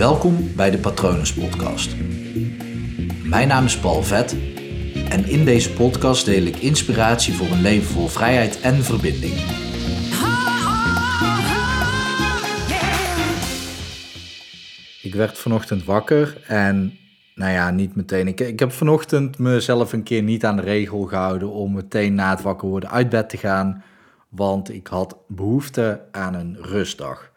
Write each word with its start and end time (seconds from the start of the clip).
Welkom 0.00 0.54
bij 0.56 0.70
de 0.70 0.78
Patronus 0.78 1.34
Podcast. 1.34 1.96
Mijn 3.24 3.48
naam 3.48 3.64
is 3.64 3.78
Paul 3.78 4.02
Vet 4.02 4.36
en 5.08 5.24
in 5.24 5.44
deze 5.44 5.72
podcast 5.72 6.24
deel 6.24 6.42
ik 6.42 6.56
inspiratie 6.56 7.34
voor 7.34 7.46
een 7.46 7.60
leven 7.60 7.92
vol 7.92 8.06
vrijheid 8.06 8.60
en 8.60 8.74
verbinding. 8.74 9.32
Ik 15.02 15.14
werd 15.14 15.38
vanochtend 15.38 15.84
wakker 15.84 16.42
en, 16.46 16.98
nou 17.34 17.52
ja, 17.52 17.70
niet 17.70 17.96
meteen. 17.96 18.28
Ik, 18.28 18.40
ik 18.40 18.58
heb 18.58 18.72
vanochtend 18.72 19.38
mezelf 19.38 19.92
een 19.92 20.02
keer 20.02 20.22
niet 20.22 20.44
aan 20.44 20.56
de 20.56 20.62
regel 20.62 21.02
gehouden 21.02 21.50
om 21.50 21.72
meteen 21.72 22.14
na 22.14 22.30
het 22.30 22.42
wakker 22.42 22.68
worden 22.68 22.90
uit 22.90 23.08
bed 23.08 23.28
te 23.28 23.36
gaan, 23.36 23.82
want 24.28 24.72
ik 24.72 24.86
had 24.86 25.16
behoefte 25.26 26.00
aan 26.10 26.34
een 26.34 26.56
rustdag. 26.60 27.29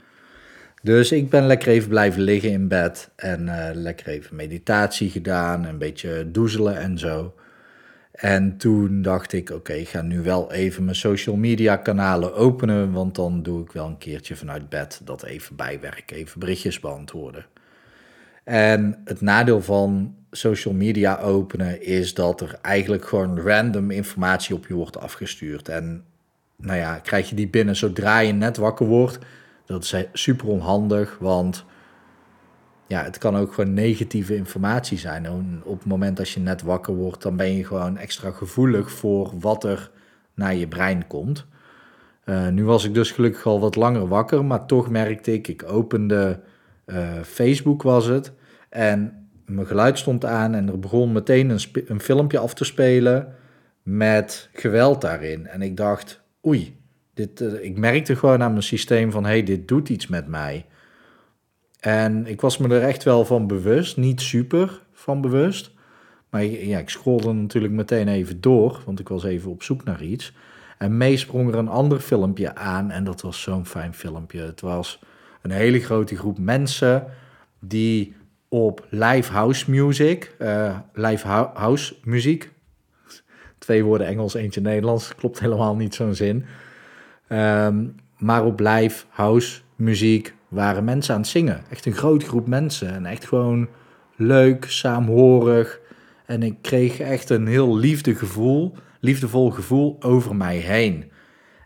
Dus 0.84 1.12
ik 1.12 1.30
ben 1.30 1.46
lekker 1.46 1.68
even 1.68 1.90
blijven 1.90 2.22
liggen 2.22 2.52
in 2.52 2.68
bed 2.68 3.10
en 3.16 3.42
uh, 3.46 3.70
lekker 3.74 4.08
even 4.08 4.36
meditatie 4.36 5.10
gedaan, 5.10 5.66
een 5.66 5.78
beetje 5.78 6.32
doezelen 6.32 6.78
en 6.78 6.98
zo. 6.98 7.34
En 8.12 8.58
toen 8.58 9.02
dacht 9.02 9.34
ik, 9.34 9.50
oké, 9.50 9.74
ik 9.74 9.88
ga 9.88 10.02
nu 10.02 10.22
wel 10.22 10.52
even 10.52 10.84
mijn 10.84 10.96
social 10.96 11.36
media 11.36 11.76
kanalen 11.76 12.34
openen, 12.36 12.92
want 12.92 13.16
dan 13.16 13.44
doe 13.44 13.62
ik 13.64 13.72
wel 13.72 13.86
een 13.86 13.98
keertje 13.98 14.36
vanuit 14.36 14.70
bed 14.70 15.02
dat 15.04 15.24
even 15.24 15.56
bijwerken, 15.56 16.18
even 16.18 16.40
berichtjes 16.40 16.80
beantwoorden. 16.80 17.46
En 18.44 19.02
het 19.06 19.22
nadeel 19.22 19.62
van 19.62 20.16
social 20.32 20.74
media 20.74 21.20
openen 21.20 21.82
is 21.82 22.14
dat 22.14 22.42
er 22.42 22.58
eigenlijk 22.62 23.06
gewoon 23.06 23.40
random 23.40 23.92
informatie 23.92 24.56
op 24.56 24.68
je 24.68 24.74
wordt 24.74 25.00
afgestuurd. 25.00 25.70
En 25.70 26.04
nou 26.56 26.78
ja, 26.78 27.00
krijg 27.00 27.30
je 27.30 27.36
die 27.36 27.48
binnen 27.48 27.76
zodra 27.76 28.20
je 28.20 28.34
net 28.34 28.58
wakker 28.58 28.86
wordt, 28.86 29.20
dat 29.66 29.84
is 29.84 30.06
super 30.14 30.48
onhandig, 30.48 31.18
want 31.20 31.66
ja, 32.88 33.04
het 33.04 33.18
kan 33.18 33.38
ook 33.38 33.54
gewoon 33.54 33.74
negatieve 33.74 34.36
informatie 34.36 34.98
zijn. 34.98 35.28
op 35.64 35.80
het 35.80 35.88
moment 35.88 36.18
dat 36.18 36.30
je 36.30 36.40
net 36.40 36.62
wakker 36.62 36.96
wordt, 36.96 37.22
dan 37.22 37.36
ben 37.36 37.56
je 37.56 37.66
gewoon 37.66 37.98
extra 37.98 38.32
gevoelig 38.32 38.92
voor 38.92 39.32
wat 39.40 39.64
er 39.64 39.92
naar 40.34 40.56
je 40.56 40.68
brein 40.68 41.08
komt. 41.08 41.46
Uh, 42.26 42.48
nu 42.48 42.66
was 42.66 42.84
ik 42.84 42.94
dus 42.94 43.12
gelukkig 43.12 43.46
al 43.46 43.60
wat 43.60 43.76
langer 43.76 44.08
wakker, 44.08 44.46
maar 44.46 44.66
toch 44.66 44.90
merkte 44.90 45.34
ik, 45.34 45.48
ik 45.48 45.64
opende 45.68 46.40
uh, 46.86 47.22
Facebook 47.22 47.82
was 47.82 48.06
het, 48.06 48.32
en 48.70 49.28
mijn 49.46 49.68
geluid 49.68 49.98
stond 49.98 50.26
aan 50.26 50.54
en 50.54 50.68
er 50.68 50.80
begon 50.80 51.12
meteen 51.12 51.50
een, 51.50 51.60
een 51.88 52.00
filmpje 52.00 52.40
af 52.40 52.54
te 52.54 52.64
spelen 52.64 53.36
met 53.84 54.50
geweld 54.54 55.02
daarin. 55.02 55.48
En 55.48 55.62
ik 55.62 55.78
dacht, 55.78 56.22
oei, 56.48 56.78
dit, 57.14 57.42
uh, 57.42 57.64
ik 57.64 57.78
merkte 57.78 58.16
gewoon 58.16 58.42
aan 58.42 58.52
mijn 58.52 58.64
systeem 58.64 59.12
van, 59.12 59.26
hey, 59.26 59.44
dit 59.44 59.68
doet 59.68 59.90
iets 59.90 60.08
met 60.08 60.28
mij. 60.28 60.66
En 61.80 62.28
ik 62.28 62.42
was 62.42 62.58
me 62.58 62.76
er 62.76 62.82
echt 62.82 63.04
wel 63.04 63.26
van 63.26 63.48
bewust, 63.48 63.98
niet 63.98 64.22
super 64.22 64.82
van 64.92 65.22
bewust. 65.22 65.72
Maar 66.30 66.44
ja, 66.46 66.80
ik 66.80 66.90
scrollde 66.90 67.34
natuurlijk 67.34 67.74
meteen 67.74 68.08
even 68.08 68.42
door, 68.42 68.82
want 68.86 69.00
ik 69.00 69.08
was 69.08 69.24
even 69.24 69.52
op 69.52 69.64
zoek 69.64 69.84
naar 69.84 70.04
iets. 70.04 70.34
En 70.78 70.98
mee 70.98 71.18
sprong 71.18 71.50
er 71.50 71.58
een 71.58 71.68
ander 71.68 72.00
filmpje 72.00 72.56
aan 72.56 72.92
en 72.92 73.04
dat 73.04 73.22
was 73.22 73.42
zo'n 73.42 73.66
fijn 73.66 73.94
filmpje. 73.94 74.40
Het 74.40 74.62
was 74.62 75.00
een 75.42 75.52
hele 75.52 75.80
grote 75.80 76.16
groep 76.16 76.38
mensen 76.38 77.06
die 77.60 78.16
op 78.48 78.88
live 78.90 79.32
house 79.32 79.72
music, 79.72 80.36
uh, 80.40 80.78
live 80.94 81.28
house 81.54 81.96
muziek, 82.04 82.52
twee 83.58 83.84
woorden 83.84 84.08
Engels, 84.08 84.34
eentje 84.34 84.62
Nederlands, 84.62 85.16
klopt 85.16 85.40
helemaal 85.40 85.76
niet 85.76 85.96
zo'n 85.96 86.16
zin. 86.16 86.46
Ehm, 87.34 87.86
maar 88.18 88.46
op 88.46 88.60
live 88.60 89.06
house 89.10 89.62
muziek 89.76 90.34
waren 90.48 90.84
mensen 90.84 91.14
aan 91.14 91.20
het 91.20 91.30
zingen. 91.30 91.62
Echt 91.70 91.86
een 91.86 91.96
grote 91.96 92.26
groep 92.26 92.48
mensen. 92.48 92.94
En 92.94 93.06
echt 93.06 93.26
gewoon 93.26 93.68
leuk, 94.16 94.66
saamhorig. 94.68 95.80
En 96.26 96.44
ik 96.44 96.56
kreeg 96.62 97.00
echt 97.00 97.30
een 97.30 97.48
heel 97.48 97.78
liefdegevoel, 97.78 98.76
liefdevol 99.00 99.50
gevoel 99.52 99.96
over 100.00 100.36
mij 100.36 100.58
heen. 100.58 101.12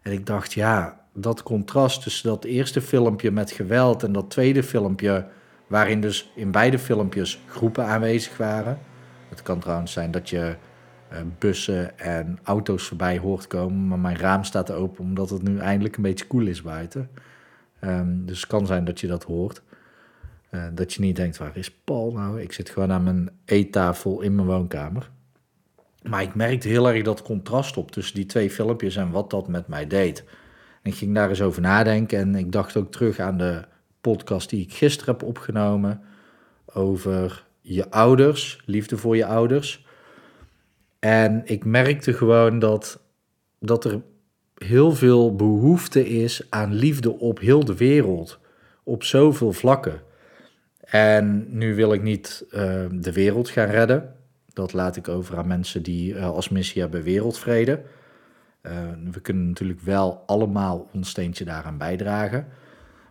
En 0.01 0.11
ik 0.11 0.25
dacht, 0.25 0.53
ja, 0.53 1.01
dat 1.13 1.43
contrast 1.43 2.03
tussen 2.03 2.29
dat 2.29 2.43
eerste 2.43 2.81
filmpje 2.81 3.31
met 3.31 3.51
geweld 3.51 4.03
en 4.03 4.11
dat 4.11 4.29
tweede 4.29 4.63
filmpje, 4.63 5.27
waarin 5.67 6.01
dus 6.01 6.31
in 6.35 6.51
beide 6.51 6.79
filmpjes 6.79 7.39
groepen 7.47 7.85
aanwezig 7.85 8.37
waren. 8.37 8.79
Het 9.29 9.41
kan 9.41 9.59
trouwens 9.59 9.91
zijn 9.91 10.11
dat 10.11 10.29
je 10.29 10.55
bussen 11.39 11.99
en 11.99 12.39
auto's 12.43 12.83
voorbij 12.83 13.17
hoort 13.17 13.47
komen, 13.47 13.87
maar 13.87 13.99
mijn 13.99 14.17
raam 14.17 14.43
staat 14.43 14.71
open 14.71 15.03
omdat 15.03 15.29
het 15.29 15.41
nu 15.41 15.57
eindelijk 15.57 15.95
een 15.95 16.03
beetje 16.03 16.27
koel 16.27 16.45
is 16.45 16.61
buiten. 16.61 17.09
Um, 17.81 18.25
dus 18.25 18.37
het 18.37 18.49
kan 18.49 18.65
zijn 18.65 18.85
dat 18.85 18.99
je 18.99 19.07
dat 19.07 19.23
hoort. 19.23 19.61
Uh, 20.51 20.63
dat 20.73 20.93
je 20.93 21.01
niet 21.01 21.15
denkt, 21.15 21.37
waar 21.37 21.57
is 21.57 21.71
Paul 21.71 22.11
nou? 22.11 22.41
Ik 22.41 22.53
zit 22.53 22.69
gewoon 22.69 22.91
aan 22.91 23.03
mijn 23.03 23.29
eettafel 23.45 24.21
in 24.21 24.35
mijn 24.35 24.47
woonkamer. 24.47 25.09
Maar 26.03 26.21
ik 26.21 26.35
merkte 26.35 26.67
heel 26.67 26.89
erg 26.89 27.03
dat 27.03 27.21
contrast 27.21 27.77
op 27.77 27.91
tussen 27.91 28.15
die 28.15 28.25
twee 28.25 28.49
filmpjes 28.49 28.95
en 28.95 29.11
wat 29.11 29.29
dat 29.29 29.47
met 29.47 29.67
mij 29.67 29.87
deed. 29.87 30.23
En 30.81 30.91
ik 30.91 30.97
ging 30.97 31.15
daar 31.15 31.29
eens 31.29 31.41
over 31.41 31.61
nadenken 31.61 32.19
en 32.19 32.35
ik 32.35 32.51
dacht 32.51 32.77
ook 32.77 32.91
terug 32.91 33.19
aan 33.19 33.37
de 33.37 33.65
podcast 34.01 34.49
die 34.49 34.61
ik 34.61 34.73
gisteren 34.73 35.13
heb 35.13 35.27
opgenomen 35.27 36.01
over 36.65 37.45
je 37.61 37.89
ouders, 37.89 38.61
liefde 38.65 38.97
voor 38.97 39.15
je 39.15 39.25
ouders. 39.25 39.86
En 41.07 41.41
ik 41.45 41.65
merkte 41.65 42.13
gewoon 42.13 42.59
dat, 42.59 43.03
dat 43.59 43.85
er 43.85 44.01
heel 44.57 44.91
veel 44.91 45.35
behoefte 45.35 46.09
is 46.09 46.47
aan 46.49 46.73
liefde 46.73 47.19
op 47.19 47.39
heel 47.39 47.65
de 47.65 47.75
wereld. 47.75 48.39
Op 48.83 49.03
zoveel 49.03 49.53
vlakken. 49.53 50.01
En 50.79 51.45
nu 51.49 51.75
wil 51.75 51.93
ik 51.93 52.01
niet 52.01 52.45
uh, 52.49 52.85
de 52.91 53.11
wereld 53.13 53.49
gaan 53.49 53.69
redden. 53.69 54.15
Dat 54.53 54.73
laat 54.73 54.95
ik 54.95 55.07
over 55.07 55.37
aan 55.37 55.47
mensen 55.47 55.83
die 55.83 56.13
uh, 56.13 56.29
als 56.29 56.49
missie 56.49 56.81
hebben 56.81 57.03
wereldvrede. 57.03 57.81
Uh, 58.61 58.71
we 59.11 59.19
kunnen 59.19 59.47
natuurlijk 59.47 59.81
wel 59.81 60.23
allemaal 60.25 60.89
ons 60.93 61.09
steentje 61.09 61.45
daaraan 61.45 61.77
bijdragen. 61.77 62.47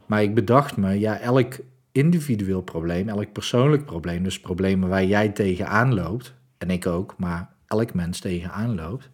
Maar 0.06 0.22
ik 0.22 0.34
bedacht 0.34 0.76
me, 0.76 0.98
ja, 0.98 1.18
elk 1.18 1.54
individueel 1.92 2.62
probleem, 2.62 3.08
elk 3.08 3.32
persoonlijk 3.32 3.84
probleem, 3.84 4.22
dus 4.22 4.40
problemen 4.40 4.88
waar 4.88 5.04
jij 5.04 5.28
tegenaan 5.28 5.94
loopt, 5.94 6.34
en 6.58 6.70
ik 6.70 6.86
ook, 6.86 7.14
maar 7.18 7.54
elk 7.66 7.94
mens 7.94 8.20
tegenaan 8.20 8.74
loopt, 8.74 9.10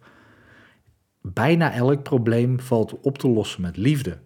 bijna 1.21 1.73
elk 1.73 2.03
probleem 2.03 2.59
valt 2.59 2.99
op 2.99 3.17
te 3.17 3.27
lossen 3.27 3.61
met 3.61 3.77
liefde. 3.77 4.17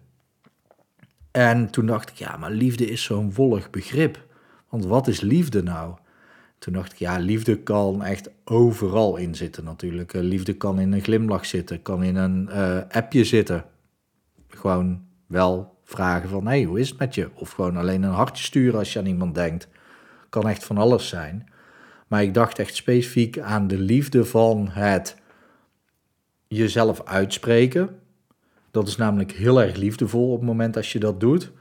En 1.30 1.70
toen 1.70 1.86
dacht 1.86 2.10
ik, 2.10 2.16
ja, 2.16 2.36
maar 2.36 2.50
liefde 2.50 2.86
is 2.86 3.02
zo'n 3.02 3.34
wollig 3.34 3.70
begrip. 3.70 4.26
Want 4.68 4.84
wat 4.84 5.06
is 5.06 5.20
liefde 5.20 5.62
nou? 5.62 5.96
Toen 6.58 6.72
dacht 6.72 6.92
ik, 6.92 6.98
ja, 6.98 7.18
liefde 7.18 7.62
kan 7.62 8.02
echt 8.02 8.30
overal 8.44 9.16
in 9.16 9.34
zitten 9.34 9.64
natuurlijk. 9.64 10.14
Eh, 10.14 10.22
liefde 10.22 10.56
kan 10.56 10.78
in 10.78 10.92
een 10.92 11.02
glimlach 11.02 11.46
zitten, 11.46 11.82
kan 11.82 12.02
in 12.02 12.16
een 12.16 12.48
uh, 12.50 12.78
appje 12.90 13.24
zitten. 13.24 13.64
Gewoon 14.48 15.02
wel 15.26 15.78
vragen 15.84 16.28
van, 16.28 16.44
hé, 16.44 16.50
hey, 16.50 16.62
hoe 16.62 16.80
is 16.80 16.88
het 16.88 16.98
met 16.98 17.14
je? 17.14 17.30
Of 17.34 17.50
gewoon 17.50 17.76
alleen 17.76 18.02
een 18.02 18.12
hartje 18.12 18.44
sturen 18.44 18.78
als 18.78 18.92
je 18.92 18.98
aan 18.98 19.06
iemand 19.06 19.34
denkt. 19.34 19.68
Kan 20.28 20.48
echt 20.48 20.64
van 20.64 20.78
alles 20.78 21.08
zijn. 21.08 21.48
Maar 22.08 22.22
ik 22.22 22.34
dacht 22.34 22.58
echt 22.58 22.74
specifiek 22.74 23.38
aan 23.38 23.66
de 23.66 23.78
liefde 23.78 24.24
van 24.24 24.68
het 24.68 25.16
jezelf 26.48 27.04
uitspreken. 27.04 27.88
Dat 28.70 28.88
is 28.88 28.96
namelijk 28.96 29.32
heel 29.32 29.62
erg 29.62 29.76
liefdevol 29.76 30.32
op 30.32 30.38
het 30.38 30.48
moment 30.48 30.76
als 30.76 30.92
je 30.92 30.98
dat 30.98 31.20
doet. 31.20 31.52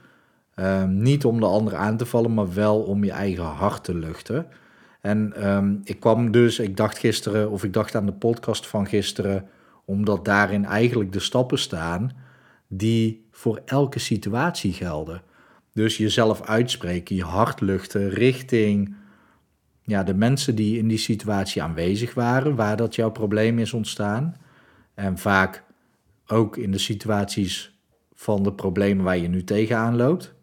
Um, 0.56 0.97
niet 0.97 1.25
om 1.25 1.40
de 1.40 1.46
ander 1.46 1.75
aan 1.75 1.97
te 1.97 2.06
vallen, 2.06 2.34
maar 2.34 2.53
wel 2.53 2.81
om 2.81 3.03
je 3.03 3.12
eigen 3.12 3.44
hart 3.44 3.84
te 3.84 3.96
luchten. 3.96 4.47
En 5.02 5.47
um, 5.47 5.81
ik 5.84 6.00
kwam 6.00 6.31
dus, 6.31 6.59
ik 6.59 6.78
dacht 6.78 6.97
gisteren, 6.97 7.52
of 7.52 7.64
ik 7.64 7.74
dacht 7.74 7.96
aan 7.96 8.06
de 8.06 8.14
podcast 8.14 8.68
van 8.68 8.88
gisteren, 8.88 9.50
omdat 9.85 10.25
daarin 10.25 10.66
eigenlijk 10.66 11.14
de 11.14 11.19
stappen 11.19 11.59
staan 11.59 12.12
die 12.68 13.28
voor 13.31 13.62
elke 13.66 14.00
situatie 14.00 14.74
gelden. 14.74 15.22
Dus 15.74 15.97
jezelf 15.97 16.41
uitspreken, 16.41 17.16
je 17.16 17.24
hart 17.24 17.61
luchten 17.61 18.09
richting 18.09 18.96
ja, 19.87 20.03
de 20.03 20.13
mensen 20.13 20.55
die 20.55 20.78
in 20.78 20.87
die 20.87 20.97
situatie 20.97 21.63
aanwezig 21.63 22.13
waren, 22.13 22.55
waar 22.55 22.78
dat 22.78 22.95
jouw 22.95 23.11
probleem 23.11 23.59
is 23.59 23.73
ontstaan. 23.73 24.35
En 24.93 25.17
vaak 25.17 25.63
ook 26.25 26.57
in 26.57 26.72
de 26.72 26.78
situaties 26.78 27.79
van 28.13 28.43
de 28.43 28.53
problemen 28.53 29.03
waar 29.03 29.17
je 29.17 29.28
nu 29.28 29.43
tegenaan 29.43 29.95
loopt. 29.95 30.34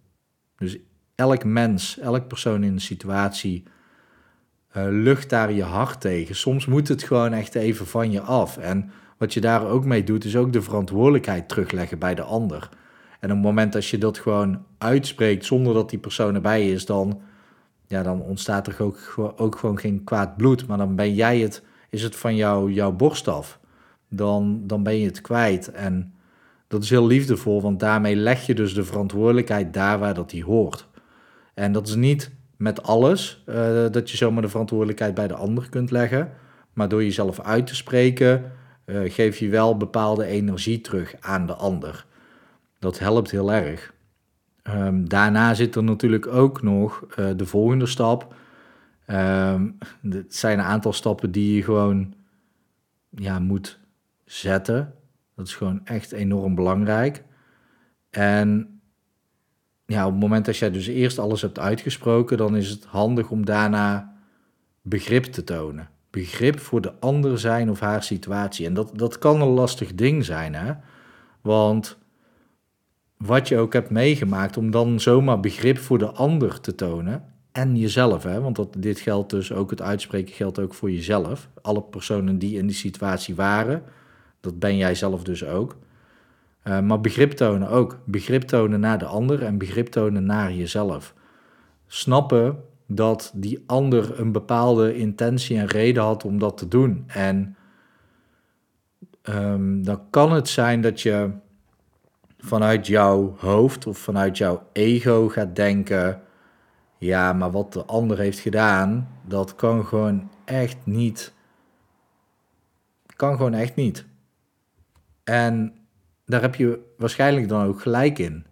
Dus 0.56 0.79
elk 1.14 1.44
mens, 1.44 1.99
elk 1.99 2.29
persoon 2.29 2.64
in 2.64 2.73
een 2.73 2.81
situatie 2.81 3.62
uh, 4.76 4.85
lucht 4.88 5.31
daar 5.31 5.52
je 5.52 5.62
hart 5.62 6.00
tegen. 6.00 6.35
Soms 6.35 6.67
moet 6.67 6.88
het 6.88 7.02
gewoon 7.02 7.32
echt 7.32 7.55
even 7.55 7.87
van 7.87 8.11
je 8.11 8.20
af. 8.20 8.58
En 8.58 8.91
wat 9.19 9.35
je 9.35 9.41
daar 9.41 9.67
ook 9.67 9.85
mee 9.85 10.05
doet, 10.05 10.25
is 10.25 10.37
ook 10.37 10.52
de 10.52 10.62
verantwoordelijkheid 10.62 11.49
terugleggen 11.49 11.99
bij 11.99 12.14
de 12.14 12.23
ander. 12.23 12.69
En 13.20 13.31
op 13.31 13.37
het 13.37 13.44
moment 13.44 13.73
dat 13.73 13.87
je 13.87 13.99
dat 13.99 14.19
gewoon 14.19 14.64
uitspreekt 14.79 15.44
zonder 15.44 15.75
dat 15.75 15.91
die 15.91 15.99
persoon 15.99 16.35
erbij 16.35 16.70
is, 16.70 16.87
dan, 16.87 17.20
ja, 17.94 18.02
dan 18.02 18.20
ontstaat 18.20 18.67
er 18.67 18.82
ook, 18.82 19.14
ook 19.37 19.56
gewoon 19.56 19.79
geen 19.79 20.05
kwaad 20.05 20.37
bloed. 20.37 20.67
Maar 20.67 20.79
dan 20.79 20.96
ben 20.96 21.14
jij 21.14 21.38
het, 21.38 21.62
is 21.91 22.02
het 22.02 22.17
van 22.17 22.37
jou, 22.37 22.73
jouw 22.73 22.93
borst 22.93 23.29
af 23.29 23.58
dan, 24.08 24.61
dan 24.67 24.82
ben 24.82 24.99
je 24.99 25.06
het 25.06 25.20
kwijt. 25.20 25.70
En 25.70 26.14
dat 26.69 26.82
is 26.82 26.91
heel 26.91 27.06
liefdevol, 27.06 27.62
want 27.62 27.81
daarmee 27.81 28.17
leg 28.17 28.46
je 28.46 28.55
dus 28.55 28.75
de 28.75 28.85
verantwoordelijkheid 28.85 29.75
daar 29.75 29.99
waar 29.99 30.14
dat 30.14 30.31
die 30.31 30.44
hoort. 30.44 30.88
En 31.55 31.73
dat 31.73 31.88
is 31.88 31.94
niet 31.94 32.31
met 32.56 32.82
alles 32.82 33.43
uh, 33.46 33.55
dat 33.91 34.11
je 34.11 34.17
zomaar 34.17 34.43
de 34.43 34.49
verantwoordelijkheid 34.49 35.14
bij 35.14 35.29
de 35.29 35.35
ander 35.35 35.69
kunt 35.69 35.91
leggen. 35.91 36.32
Maar 36.73 36.88
door 36.88 37.02
jezelf 37.02 37.41
uit 37.41 37.67
te 37.67 37.75
spreken, 37.75 38.52
uh, 38.87 39.12
geef 39.12 39.38
je 39.38 39.49
wel 39.49 39.76
bepaalde 39.76 40.25
energie 40.25 40.81
terug 40.81 41.14
aan 41.20 41.46
de 41.46 41.55
ander. 41.55 42.06
Dat 42.79 42.99
helpt 42.99 43.31
heel 43.31 43.52
erg. 43.52 43.94
Um, 44.71 45.09
daarna 45.09 45.55
zit 45.55 45.75
er 45.75 45.85
natuurlijk 45.85 46.27
ook 46.27 46.63
nog 46.63 47.07
uh, 47.19 47.31
de 47.37 47.47
volgende 47.47 47.87
stap. 47.87 48.35
Um, 49.11 49.79
het 50.11 50.35
zijn 50.35 50.59
een 50.59 50.65
aantal 50.65 50.93
stappen 50.93 51.31
die 51.31 51.55
je 51.55 51.63
gewoon 51.63 52.15
ja, 53.11 53.39
moet 53.39 53.79
zetten. 54.25 54.95
Dat 55.37 55.47
is 55.47 55.55
gewoon 55.55 55.81
echt 55.85 56.13
enorm 56.13 56.55
belangrijk. 56.55 57.25
En 58.11 58.81
ja, 59.87 60.07
op 60.07 60.13
het 60.13 60.21
moment 60.21 60.45
dat 60.45 60.57
jij 60.57 60.71
dus 60.71 60.87
eerst 60.87 61.19
alles 61.19 61.43
hebt 61.43 61.59
uitgesproken, 61.59 62.37
dan 62.37 62.57
is 62.57 62.69
het 62.69 62.85
handig 62.85 63.31
om 63.31 63.45
daarna 63.45 64.17
begrip 64.83 65.25
te 65.25 65.45
tonen. 65.45 65.89
Begrip 66.11 66.59
voor 66.61 66.81
de 66.81 66.93
ander 67.01 67.39
zijn 67.39 67.71
of 67.71 67.81
haar 67.81 68.03
situatie. 68.03 68.67
En 68.67 68.75
dat, 68.75 68.99
dat 68.99 69.19
kan 69.19 69.41
een 69.41 69.49
lastig 69.49 69.95
ding 69.95 70.25
zijn, 70.25 70.55
hè? 70.55 70.73
Want 71.41 71.99
wat 73.17 73.49
je 73.49 73.59
ook 73.59 73.73
hebt 73.73 73.91
meegemaakt, 73.91 74.57
om 74.57 74.71
dan 74.71 75.01
zomaar 75.01 75.41
begrip 75.41 75.79
voor 75.79 75.99
de 75.99 76.11
ander 76.11 76.61
te 76.61 76.75
tonen. 76.75 77.25
En 77.53 77.77
jezelf, 77.77 78.23
hè? 78.23 78.41
want 78.41 78.57
dat, 78.57 78.77
dit 78.79 79.01
geldt 79.01 79.31
dus 79.31 79.53
ook, 79.53 79.71
het 79.71 79.83
uitspreken 79.83 80.35
geldt 80.35 80.59
ook 80.59 80.75
voor 80.75 80.91
jezelf. 80.91 81.49
Alle 81.63 81.83
personen 81.83 82.39
die 82.39 82.59
in 82.59 82.67
die 82.67 82.77
situatie 82.77 83.35
waren, 83.35 83.83
dat 84.41 84.59
ben 84.59 84.77
jij 84.77 84.95
zelf 84.95 85.23
dus 85.23 85.45
ook. 85.45 85.77
Uh, 86.65 86.81
maar 86.81 87.01
begrip 87.01 87.33
tonen 87.33 87.69
ook. 87.69 87.99
Begrip 88.05 88.43
tonen 88.43 88.81
naar 88.81 88.99
de 88.99 89.05
ander 89.05 89.43
en 89.43 89.59
begrip 89.59 89.87
tonen 89.87 90.25
naar 90.25 90.53
jezelf. 90.53 91.15
Snappen 91.87 92.57
dat 92.87 93.33
die 93.35 93.63
ander 93.67 94.21
een 94.21 94.33
bepaalde 94.33 94.97
intentie 94.97 95.59
en 95.59 95.67
reden 95.67 96.03
had 96.03 96.25
om 96.25 96.39
dat 96.39 96.59
te 96.59 96.69
doen. 96.69 97.05
En 97.07 97.57
um, 99.23 99.85
dan 99.85 100.01
kan 100.11 100.33
het 100.33 100.49
zijn 100.49 100.81
dat 100.81 101.01
je 101.01 101.31
vanuit 102.44 102.87
jouw 102.87 103.35
hoofd 103.38 103.87
of 103.87 103.99
vanuit 103.99 104.38
jouw 104.38 104.69
ego 104.73 105.29
gaat 105.29 105.56
denken: 105.56 106.23
ja, 106.99 107.32
maar 107.32 107.50
wat 107.50 107.73
de 107.73 107.85
ander 107.85 108.19
heeft 108.19 108.38
gedaan, 108.38 109.08
dat 109.26 109.55
kan 109.55 109.85
gewoon 109.87 110.31
echt 110.44 110.76
niet. 110.85 111.35
Kan 113.17 113.37
gewoon 113.37 113.55
echt 113.55 113.75
niet. 113.75 114.06
En 115.25 115.75
daar 116.26 116.41
heb 116.41 116.55
je 116.55 116.94
waarschijnlijk 116.96 117.49
dan 117.49 117.67
ook 117.67 117.81
gelijk 117.81 118.19
in. 118.19 118.46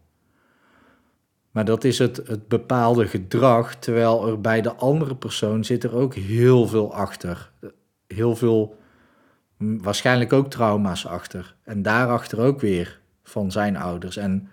Maar 1.51 1.65
dat 1.65 1.85
is 1.85 1.99
het, 1.99 2.17
het 2.17 2.49
bepaalde 2.49 3.07
gedrag, 3.07 3.75
terwijl 3.75 4.29
er 4.29 4.41
bij 4.41 4.61
de 4.61 4.75
andere 4.75 5.17
persoon 5.17 5.65
zit 5.65 5.85
er 5.85 5.95
ook 5.95 6.15
heel 6.15 6.67
veel 6.67 6.95
achter. 6.95 7.53
Heel 8.07 8.37
veel, 8.37 8.79
waarschijnlijk 9.59 10.33
ook 10.33 10.51
trauma's 10.51 11.07
achter. 11.07 11.57
En 11.65 11.83
daarachter 11.83 12.41
ook 12.41 12.61
weer 12.61 13.02
van 13.33 13.51
zijn 13.51 13.77
ouders. 13.77 14.17
En 14.17 14.49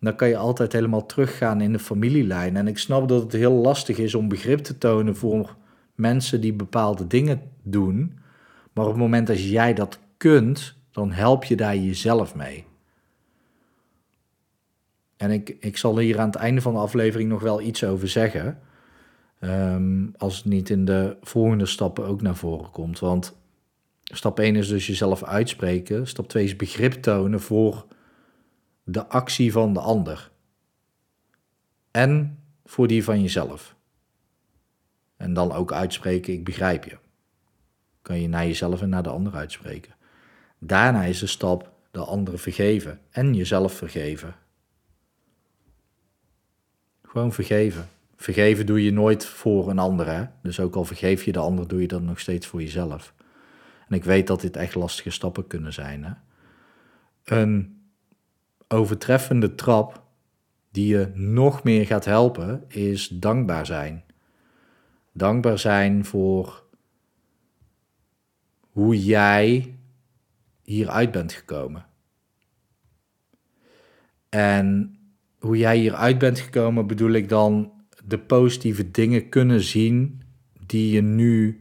dan 0.00 0.16
kan 0.16 0.28
je 0.28 0.36
altijd 0.36 0.72
helemaal 0.72 1.06
teruggaan 1.06 1.60
in 1.60 1.72
de 1.72 1.78
familielijn. 1.78 2.56
En 2.56 2.66
ik 2.66 2.78
snap 2.78 3.08
dat 3.08 3.22
het 3.22 3.32
heel 3.32 3.52
lastig 3.52 3.98
is 3.98 4.14
om 4.14 4.28
begrip 4.28 4.58
te 4.58 4.78
tonen 4.78 5.16
voor 5.16 5.56
mensen 5.94 6.40
die 6.40 6.52
bepaalde 6.52 7.06
dingen 7.06 7.40
doen. 7.62 8.18
Maar 8.72 8.84
op 8.84 8.90
het 8.90 9.00
moment 9.00 9.26
dat 9.26 9.48
jij 9.48 9.74
dat 9.74 9.98
kunt, 10.16 10.74
dan 10.90 11.12
help 11.12 11.44
je 11.44 11.56
daar 11.56 11.76
jezelf 11.76 12.34
mee. 12.34 12.64
En 15.16 15.30
ik, 15.30 15.56
ik 15.60 15.76
zal 15.76 15.98
hier 15.98 16.18
aan 16.18 16.26
het 16.26 16.36
einde 16.36 16.60
van 16.60 16.72
de 16.72 16.78
aflevering 16.78 17.28
nog 17.28 17.40
wel 17.40 17.60
iets 17.60 17.84
over 17.84 18.08
zeggen. 18.08 18.58
Ehm, 19.40 20.06
als 20.16 20.36
het 20.36 20.44
niet 20.44 20.70
in 20.70 20.84
de 20.84 21.16
volgende 21.22 21.66
stappen 21.66 22.06
ook 22.06 22.22
naar 22.22 22.36
voren 22.36 22.70
komt. 22.70 22.98
Want 22.98 23.36
stap 24.02 24.38
1 24.38 24.56
is 24.56 24.68
dus 24.68 24.86
jezelf 24.86 25.24
uitspreken. 25.24 26.06
Stap 26.06 26.28
2 26.28 26.44
is 26.44 26.56
begrip 26.56 26.92
tonen 26.92 27.40
voor 27.40 27.86
de 28.90 29.06
actie 29.06 29.52
van 29.52 29.72
de 29.72 29.80
ander. 29.80 30.30
En 31.90 32.38
voor 32.64 32.86
die 32.86 33.04
van 33.04 33.20
jezelf. 33.20 33.74
En 35.16 35.32
dan 35.32 35.52
ook 35.52 35.72
uitspreken, 35.72 36.32
ik 36.32 36.44
begrijp 36.44 36.84
je. 36.84 36.98
Kan 38.02 38.20
je 38.20 38.28
naar 38.28 38.46
jezelf 38.46 38.82
en 38.82 38.88
naar 38.88 39.02
de 39.02 39.08
ander 39.08 39.34
uitspreken. 39.34 39.94
Daarna 40.58 41.02
is 41.04 41.18
de 41.18 41.26
stap 41.26 41.72
de 41.90 42.04
ander 42.04 42.38
vergeven 42.38 43.00
en 43.10 43.34
jezelf 43.34 43.72
vergeven. 43.72 44.34
Gewoon 47.02 47.32
vergeven. 47.32 47.88
Vergeven 48.16 48.66
doe 48.66 48.84
je 48.84 48.92
nooit 48.92 49.24
voor 49.24 49.70
een 49.70 49.78
ander. 49.78 50.06
Hè? 50.06 50.24
Dus 50.42 50.60
ook 50.60 50.74
al 50.74 50.84
vergeef 50.84 51.24
je 51.24 51.32
de 51.32 51.38
ander, 51.38 51.68
doe 51.68 51.80
je 51.80 51.88
dat 51.88 52.02
nog 52.02 52.20
steeds 52.20 52.46
voor 52.46 52.60
jezelf. 52.60 53.14
En 53.88 53.96
ik 53.96 54.04
weet 54.04 54.26
dat 54.26 54.40
dit 54.40 54.56
echt 54.56 54.74
lastige 54.74 55.10
stappen 55.10 55.46
kunnen 55.46 55.72
zijn. 55.72 56.04
Hè? 56.04 56.12
Een 57.24 57.79
overtreffende 58.72 59.54
trap 59.54 60.02
die 60.70 60.86
je 60.86 61.10
nog 61.14 61.62
meer 61.62 61.86
gaat 61.86 62.04
helpen, 62.04 62.64
is 62.68 63.08
dankbaar 63.08 63.66
zijn. 63.66 64.04
Dankbaar 65.12 65.58
zijn 65.58 66.04
voor 66.04 66.64
hoe 68.70 69.04
jij 69.04 69.78
hieruit 70.62 71.10
bent 71.10 71.32
gekomen. 71.32 71.86
En 74.28 74.98
hoe 75.38 75.56
jij 75.56 75.76
hieruit 75.76 76.18
bent 76.18 76.38
gekomen, 76.38 76.86
bedoel 76.86 77.12
ik 77.12 77.28
dan 77.28 77.72
de 78.04 78.18
positieve 78.18 78.90
dingen 78.90 79.28
kunnen 79.28 79.60
zien 79.60 80.22
die 80.66 80.90
je 80.92 81.00
nu 81.00 81.60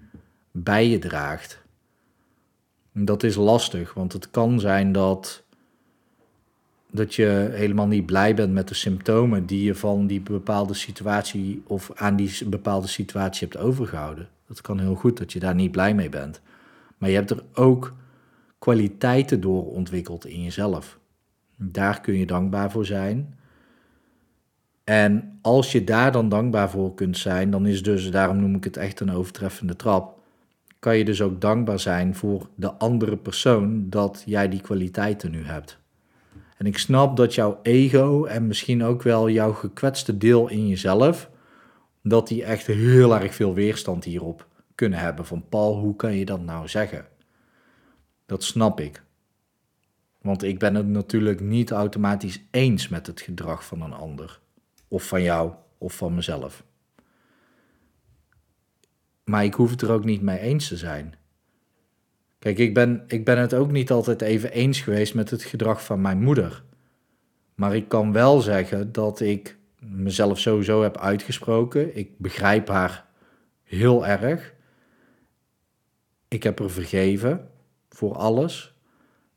bij 0.52 0.88
je 0.88 1.00
draagt. 1.00 1.62
dat 2.94 3.24
is 3.24 3.36
lastig, 3.36 3.94
want 3.94 4.14
het 4.14 4.32
kan 4.32 4.60
zijn 4.60 4.92
dat, 4.92 5.44
dat 6.92 7.16
je 7.16 7.50
helemaal 7.52 7.88
niet 7.88 8.06
blij 8.06 8.36
bent 8.36 8.54
met 8.54 8.68
de 8.68 8.74
symptomen 8.74 9.46
die 9.46 9.64
je 9.64 9.76
van 9.76 10.08
die 10.08 10.22
bepaalde 10.22 10.74
situatie 10.74 11.64
of 11.68 11.92
aan 11.96 12.16
die 12.16 12.48
bepaalde 12.48 12.88
situatie 12.88 13.48
hebt 13.48 13.64
overgehouden. 13.64 14.30
Dat 14.48 14.62
kan 14.62 14.80
heel 14.80 14.96
goed 14.96 15.18
dat 15.18 15.34
je 15.34 15.40
daar 15.40 15.56
niet 15.56 15.72
blij 15.72 15.94
mee 15.94 16.10
bent. 16.10 16.42
Maar 16.98 17.10
je 17.10 17.16
hebt 17.16 17.30
er 17.30 17.44
ook 17.54 17.94
kwaliteiten 18.60 19.42
door 19.42 19.66
ontwikkeld 19.66 20.26
in 20.26 20.44
jezelf. 20.44 21.00
Daar 21.56 22.02
kun 22.02 22.18
je 22.18 22.26
dankbaar 22.26 22.72
voor 22.72 22.86
zijn. 22.86 23.38
En 24.84 25.40
als 25.42 25.72
je 25.72 25.84
daar 25.84 26.12
dan 26.12 26.30
dankbaar 26.30 26.70
voor 26.70 26.94
kunt 26.94 27.18
zijn, 27.18 27.52
dan 27.52 27.66
is 27.66 27.84
dus, 27.84 28.12
daarom 28.12 28.40
noem 28.40 28.56
ik 28.56 28.64
het 28.64 28.78
echt 28.78 29.00
een 29.00 29.12
overtreffende 29.12 29.76
trap, 29.76 30.20
kan 30.80 30.98
je 30.98 31.06
dus 31.06 31.22
ook 31.22 31.42
dankbaar 31.42 31.80
zijn 31.80 32.16
voor 32.16 32.50
de 32.56 32.74
andere 32.74 33.18
persoon 33.18 33.90
dat 33.90 34.24
jij 34.26 34.50
die 34.50 34.62
kwaliteiten 34.62 35.32
nu 35.32 35.46
hebt. 35.46 35.80
En 36.60 36.66
ik 36.66 36.78
snap 36.78 37.18
dat 37.18 37.36
jouw 37.36 37.60
ego 37.62 38.26
en 38.26 38.48
misschien 38.48 38.84
ook 38.84 39.04
wel 39.04 39.30
jouw 39.30 39.54
gekwetste 39.54 40.18
deel 40.18 40.50
in 40.50 40.68
jezelf, 40.68 41.30
dat 42.04 42.28
die 42.28 42.44
echt 42.44 42.68
heel 42.68 43.20
erg 43.20 43.36
veel 43.36 43.54
weerstand 43.54 44.04
hierop 44.04 44.48
kunnen 44.76 45.00
hebben. 45.00 45.26
Van 45.26 45.48
Paul, 45.50 45.80
hoe 45.80 45.96
kan 45.96 46.16
je 46.16 46.26
dat 46.26 46.42
nou 46.42 46.68
zeggen? 46.68 47.06
Dat 48.26 48.44
snap 48.44 48.80
ik. 48.80 49.04
Want 50.22 50.44
ik 50.44 50.60
ben 50.60 50.76
het 50.76 50.88
natuurlijk 50.88 51.40
niet 51.40 51.72
automatisch 51.72 52.44
eens 52.52 52.88
met 52.88 53.08
het 53.08 53.22
gedrag 53.22 53.66
van 53.66 53.82
een 53.82 53.94
ander. 53.94 54.40
Of 54.88 55.08
van 55.08 55.22
jou, 55.22 55.54
of 55.78 55.94
van 55.94 56.16
mezelf. 56.16 56.64
Maar 59.24 59.44
ik 59.44 59.54
hoef 59.54 59.70
het 59.70 59.82
er 59.82 59.92
ook 59.92 60.06
niet 60.06 60.22
mee 60.22 60.40
eens 60.40 60.68
te 60.68 60.78
zijn. 60.78 61.14
Kijk, 62.40 62.58
ik 62.58 62.74
ben, 62.74 63.04
ik 63.08 63.26
ben 63.26 63.40
het 63.40 63.54
ook 63.54 63.72
niet 63.72 63.92
altijd 63.92 64.22
even 64.22 64.52
eens 64.52 64.82
geweest 64.82 65.14
met 65.14 65.30
het 65.30 65.44
gedrag 65.44 65.86
van 65.86 66.02
mijn 66.02 66.22
moeder. 66.22 66.64
Maar 67.56 67.76
ik 67.76 67.88
kan 67.88 68.12
wel 68.12 68.42
zeggen 68.42 68.92
dat 68.92 69.20
ik 69.20 69.58
mezelf 69.80 70.40
sowieso 70.40 70.82
heb 70.82 70.98
uitgesproken. 70.98 71.98
Ik 71.98 72.18
begrijp 72.18 72.68
haar 72.68 73.06
heel 73.64 74.08
erg. 74.08 74.54
Ik 76.28 76.44
heb 76.44 76.60
er 76.60 76.72
vergeven 76.72 77.50
voor 77.90 78.16
alles. 78.16 78.74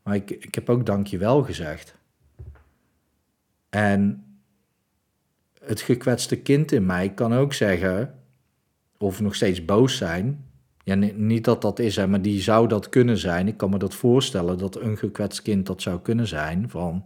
Maar 0.03 0.15
ik, 0.15 0.29
ik 0.29 0.55
heb 0.55 0.69
ook 0.69 0.85
dankjewel 0.85 1.43
gezegd. 1.43 1.95
En 3.69 4.25
het 5.59 5.81
gekwetste 5.81 6.41
kind 6.41 6.71
in 6.71 6.85
mij 6.85 7.13
kan 7.13 7.33
ook 7.33 7.53
zeggen, 7.53 8.19
of 8.97 9.21
nog 9.21 9.35
steeds 9.35 9.65
boos 9.65 9.97
zijn. 9.97 10.52
Ja, 10.83 10.95
niet 11.15 11.43
dat 11.43 11.61
dat 11.61 11.79
is, 11.79 11.95
hè, 11.95 12.07
maar 12.07 12.21
die 12.21 12.41
zou 12.41 12.67
dat 12.67 12.89
kunnen 12.89 13.17
zijn. 13.17 13.47
Ik 13.47 13.57
kan 13.57 13.69
me 13.69 13.77
dat 13.77 13.93
voorstellen 13.93 14.57
dat 14.57 14.75
een 14.75 14.97
gekwetst 14.97 15.41
kind 15.41 15.65
dat 15.65 15.81
zou 15.81 15.99
kunnen 15.99 16.27
zijn. 16.27 16.69
Van, 16.69 17.03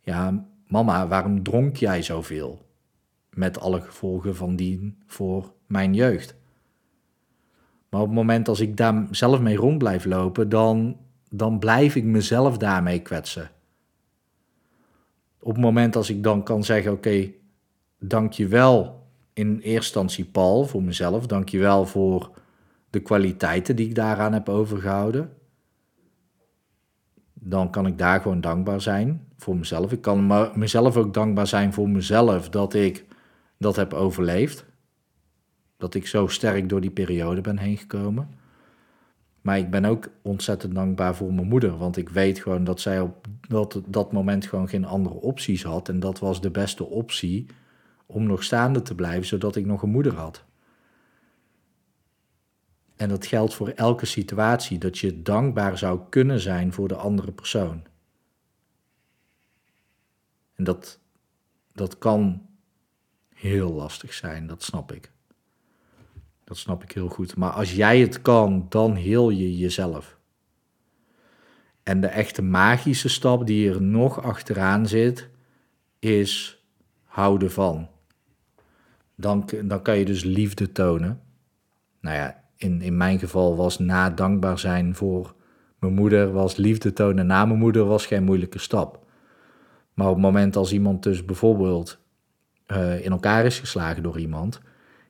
ja, 0.00 0.46
mama, 0.66 1.08
waarom 1.08 1.42
dronk 1.42 1.76
jij 1.76 2.02
zoveel? 2.02 2.66
Met 3.30 3.60
alle 3.60 3.80
gevolgen 3.80 4.36
van 4.36 4.56
dien 4.56 5.02
voor 5.06 5.52
mijn 5.66 5.94
jeugd. 5.94 6.34
Maar 7.88 8.00
op 8.00 8.06
het 8.06 8.16
moment 8.16 8.48
als 8.48 8.60
ik 8.60 8.76
daar 8.76 9.06
zelf 9.10 9.40
mee 9.40 9.56
rond 9.56 9.78
blijf 9.78 10.04
lopen, 10.04 10.48
dan, 10.48 10.96
dan 11.30 11.58
blijf 11.58 11.94
ik 11.94 12.04
mezelf 12.04 12.58
daarmee 12.58 13.00
kwetsen. 13.00 13.50
Op 15.40 15.52
het 15.52 15.60
moment 15.60 15.96
als 15.96 16.10
ik 16.10 16.22
dan 16.22 16.42
kan 16.42 16.64
zeggen, 16.64 16.92
oké, 16.92 17.30
dank 17.98 18.32
je 18.32 18.46
wel 18.46 19.02
in 19.32 19.52
eerste 19.52 19.70
instantie 19.70 20.24
Paul 20.24 20.64
voor 20.64 20.82
mezelf. 20.82 21.26
Dank 21.26 21.48
je 21.48 21.58
wel 21.58 21.86
voor 21.86 22.30
de 22.94 23.00
kwaliteiten 23.00 23.76
die 23.76 23.88
ik 23.88 23.94
daaraan 23.94 24.32
heb 24.32 24.48
overgehouden. 24.48 25.32
Dan 27.32 27.70
kan 27.70 27.86
ik 27.86 27.98
daar 27.98 28.20
gewoon 28.20 28.40
dankbaar 28.40 28.80
zijn 28.80 29.26
voor 29.36 29.56
mezelf. 29.56 29.92
Ik 29.92 30.00
kan 30.00 30.50
mezelf 30.54 30.96
ook 30.96 31.14
dankbaar 31.14 31.46
zijn 31.46 31.72
voor 31.72 31.88
mezelf 31.88 32.48
dat 32.48 32.74
ik 32.74 33.04
dat 33.58 33.76
heb 33.76 33.92
overleefd. 33.92 34.64
Dat 35.76 35.94
ik 35.94 36.06
zo 36.06 36.26
sterk 36.26 36.68
door 36.68 36.80
die 36.80 36.90
periode 36.90 37.40
ben 37.40 37.58
heen 37.58 37.76
gekomen. 37.76 38.28
Maar 39.40 39.58
ik 39.58 39.70
ben 39.70 39.84
ook 39.84 40.08
ontzettend 40.22 40.74
dankbaar 40.74 41.14
voor 41.14 41.32
mijn 41.32 41.48
moeder. 41.48 41.76
Want 41.76 41.96
ik 41.96 42.08
weet 42.08 42.38
gewoon 42.38 42.64
dat 42.64 42.80
zij 42.80 43.00
op 43.00 43.26
dat, 43.48 43.82
dat 43.86 44.12
moment 44.12 44.46
gewoon 44.46 44.68
geen 44.68 44.84
andere 44.84 45.14
opties 45.14 45.62
had. 45.62 45.88
En 45.88 46.00
dat 46.00 46.18
was 46.18 46.40
de 46.40 46.50
beste 46.50 46.84
optie 46.84 47.46
om 48.06 48.26
nog 48.26 48.42
staande 48.42 48.82
te 48.82 48.94
blijven, 48.94 49.26
zodat 49.26 49.56
ik 49.56 49.66
nog 49.66 49.82
een 49.82 49.90
moeder 49.90 50.14
had. 50.14 50.44
En 52.96 53.08
dat 53.08 53.26
geldt 53.26 53.54
voor 53.54 53.68
elke 53.68 54.06
situatie, 54.06 54.78
dat 54.78 54.98
je 54.98 55.22
dankbaar 55.22 55.78
zou 55.78 56.00
kunnen 56.08 56.40
zijn 56.40 56.72
voor 56.72 56.88
de 56.88 56.96
andere 56.96 57.32
persoon. 57.32 57.82
En 60.54 60.64
dat, 60.64 60.98
dat 61.72 61.98
kan 61.98 62.46
heel 63.34 63.72
lastig 63.72 64.12
zijn, 64.12 64.46
dat 64.46 64.62
snap 64.62 64.92
ik. 64.92 65.12
Dat 66.44 66.56
snap 66.56 66.82
ik 66.82 66.92
heel 66.92 67.08
goed. 67.08 67.36
Maar 67.36 67.50
als 67.50 67.74
jij 67.74 68.00
het 68.00 68.22
kan, 68.22 68.66
dan 68.68 68.94
heel 68.94 69.30
je 69.30 69.56
jezelf. 69.56 70.18
En 71.82 72.00
de 72.00 72.06
echte 72.06 72.42
magische 72.42 73.08
stap 73.08 73.46
die 73.46 73.70
er 73.70 73.82
nog 73.82 74.22
achteraan 74.22 74.86
zit, 74.86 75.28
is 75.98 76.62
houden 77.04 77.52
van. 77.52 77.88
Dan, 79.14 79.48
dan 79.64 79.82
kan 79.82 79.98
je 79.98 80.04
dus 80.04 80.22
liefde 80.22 80.72
tonen. 80.72 81.22
Nou 82.00 82.16
ja, 82.16 82.43
in, 82.64 82.82
in 82.82 82.96
mijn 82.96 83.18
geval 83.18 83.56
was 83.56 83.78
na 83.78 84.10
dankbaar 84.10 84.58
zijn 84.58 84.94
voor 84.94 85.34
mijn 85.78 85.92
moeder, 85.92 86.32
was 86.32 86.56
liefde 86.56 86.92
tonen 86.92 87.26
na 87.26 87.44
mijn 87.44 87.58
moeder 87.58 87.84
was 87.84 88.06
geen 88.06 88.24
moeilijke 88.24 88.58
stap. 88.58 89.02
Maar 89.94 90.08
op 90.08 90.14
het 90.14 90.22
moment 90.22 90.56
als 90.56 90.72
iemand 90.72 91.02
dus 91.02 91.24
bijvoorbeeld 91.24 91.98
uh, 92.66 93.04
in 93.04 93.10
elkaar 93.10 93.44
is 93.44 93.58
geslagen 93.58 94.02
door 94.02 94.18
iemand, 94.18 94.60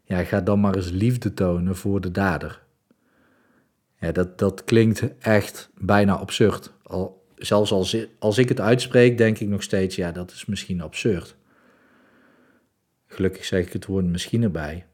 ja, 0.05 0.25
ga 0.25 0.41
dan 0.41 0.61
maar 0.61 0.75
eens 0.75 0.91
liefde 0.91 1.35
tonen 1.35 1.77
voor 1.77 2.01
de 2.01 2.11
dader. 2.11 2.63
Ja, 3.99 4.13
dat, 4.13 4.39
dat 4.39 4.65
klinkt 4.65 5.19
echt 5.19 5.71
bijna 5.81 6.17
absurd. 6.17 6.73
Al, 6.83 7.25
zelfs 7.37 7.73
als, 7.73 7.97
als 8.19 8.39
ik 8.39 8.49
het 8.49 8.61
uitspreek, 8.61 9.19
denk 9.19 9.39
ik 9.39 9.49
nog 9.49 9.63
steeds, 9.63 9.97
ja, 9.97 10.13
dat 10.13 10.31
is 10.31 10.45
misschien 10.45 10.81
absurd. 10.81 11.37
Gelukkig 13.07 13.45
zeg 13.45 13.67
ik 13.67 13.73
het 13.73 13.87
woord 13.87 14.05
misschien 14.05 14.43
erbij. 14.43 14.87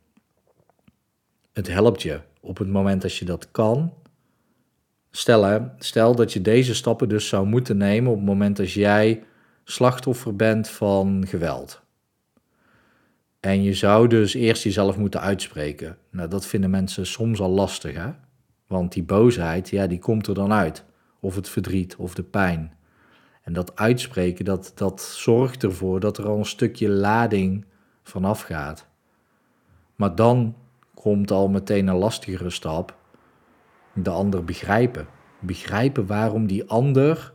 Het 1.52 1.68
helpt 1.68 2.02
je 2.02 2.20
op 2.40 2.58
het 2.58 2.68
moment 2.68 3.02
dat 3.02 3.16
je 3.16 3.24
dat 3.24 3.50
kan. 3.50 3.92
Stel, 5.10 5.70
stel 5.78 6.14
dat 6.14 6.32
je 6.32 6.40
deze 6.40 6.74
stappen 6.74 7.08
dus 7.08 7.28
zou 7.28 7.46
moeten 7.46 7.76
nemen 7.76 8.10
op 8.10 8.16
het 8.16 8.26
moment 8.26 8.56
dat 8.56 8.72
jij 8.72 9.22
slachtoffer 9.64 10.36
bent 10.36 10.68
van 10.68 11.26
geweld. 11.26 11.82
En 13.40 13.62
je 13.62 13.74
zou 13.74 14.08
dus 14.08 14.34
eerst 14.34 14.62
jezelf 14.62 14.96
moeten 14.96 15.20
uitspreken. 15.20 15.96
Nou, 16.10 16.28
dat 16.28 16.46
vinden 16.46 16.70
mensen 16.70 17.06
soms 17.06 17.40
al 17.40 17.50
lastig, 17.50 17.94
hè? 17.94 18.10
Want 18.66 18.92
die 18.92 19.02
boosheid, 19.02 19.68
ja, 19.68 19.86
die 19.86 19.98
komt 19.98 20.26
er 20.26 20.34
dan 20.34 20.52
uit. 20.52 20.84
Of 21.20 21.34
het 21.34 21.48
verdriet, 21.48 21.96
of 21.96 22.14
de 22.14 22.22
pijn. 22.22 22.74
En 23.42 23.52
dat 23.52 23.76
uitspreken, 23.76 24.44
dat, 24.44 24.72
dat 24.74 25.02
zorgt 25.02 25.62
ervoor 25.62 26.00
dat 26.00 26.18
er 26.18 26.26
al 26.26 26.38
een 26.38 26.44
stukje 26.44 26.88
lading 26.88 27.64
vanaf 28.02 28.40
gaat. 28.40 28.86
Maar 29.96 30.14
dan 30.14 30.56
komt 31.00 31.30
al 31.30 31.48
meteen 31.48 31.86
een 31.86 31.96
lastigere 31.96 32.50
stap. 32.50 32.98
De 33.92 34.10
ander 34.10 34.44
begrijpen. 34.44 35.06
Begrijpen 35.38 36.06
waarom 36.06 36.46
die 36.46 36.64
ander 36.64 37.34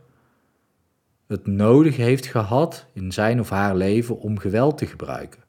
het 1.26 1.46
nodig 1.46 1.96
heeft 1.96 2.26
gehad 2.26 2.86
in 2.92 3.12
zijn 3.12 3.40
of 3.40 3.50
haar 3.50 3.76
leven 3.76 4.18
om 4.18 4.38
geweld 4.38 4.78
te 4.78 4.86
gebruiken. 4.86 5.44